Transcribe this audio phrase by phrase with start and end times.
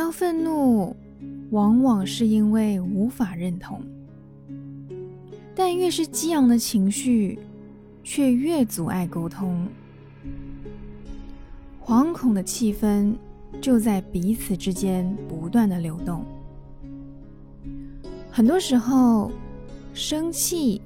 [0.00, 0.96] 到愤怒，
[1.50, 3.82] 往往是因为无法认同，
[5.54, 7.38] 但越是激昂的情绪，
[8.02, 9.68] 却越阻碍沟通。
[11.84, 13.14] 惶恐的气氛
[13.60, 16.24] 就在彼此之间不断的流动。
[18.30, 19.30] 很多时候，
[19.92, 20.80] 生气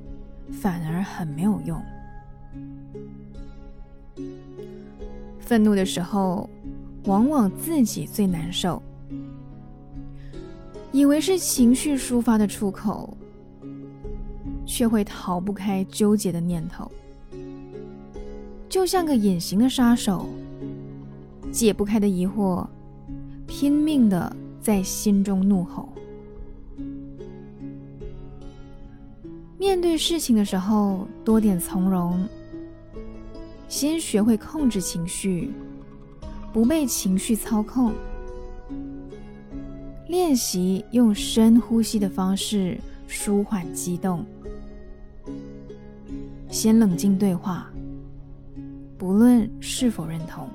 [0.51, 1.81] 反而很没有用。
[5.39, 6.51] 愤怒的时候，
[7.05, 8.83] 往往自己最难受，
[10.95, 13.17] 以为是情绪抒发的出口，
[14.65, 16.89] 却会逃不开纠结的念头，
[18.69, 20.29] 就像个隐形的杀手，
[21.51, 22.65] 解不开的疑惑，
[23.45, 25.89] 拼命的在心中怒吼。
[29.59, 32.25] 面对事情的时候，多点从容。
[33.69, 35.51] 先学会控制情绪，
[36.53, 37.93] 不被情绪操控。
[40.09, 44.25] 练习用深呼吸的方式舒缓激动。
[46.49, 47.71] 先冷静对话，
[48.97, 50.49] 不论是否认同。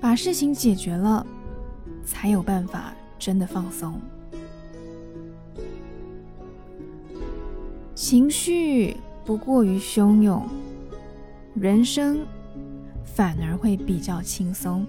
[0.00, 1.26] 把事情解决了，
[2.04, 4.00] 才有办法真的放松。
[7.94, 8.96] 情绪。
[9.24, 10.46] 不过于汹涌，
[11.56, 12.24] 人生
[13.02, 14.86] 反而会比较轻松。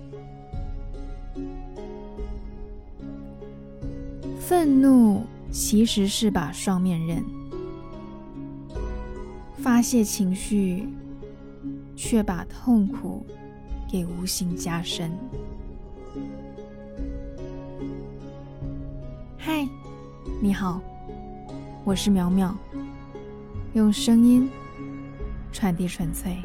[4.48, 7.22] 愤怒其实是把双面刃，
[9.58, 10.88] 发泄情绪，
[11.98, 13.26] 却把痛苦
[13.92, 15.12] 给无形加深。
[19.38, 19.68] 嗨，
[20.42, 20.82] 你好，
[21.84, 22.58] 我是苗苗。
[23.74, 24.50] 用声音
[25.52, 26.38] 传递纯粹。